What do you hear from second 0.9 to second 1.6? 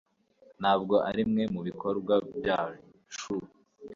arimwe